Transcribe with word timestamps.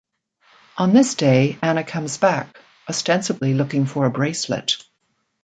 On 0.79 0.93
this 0.93 1.13
day, 1.13 1.59
Anna 1.61 1.83
comes 1.83 2.17
back, 2.17 2.57
ostensibly 2.89 3.53
looking 3.53 3.85
for 3.85 4.07
a 4.07 4.09
bracelet. 4.09 4.77